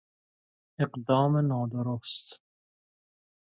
اقدام 0.79 1.37
نادرست 1.37 2.41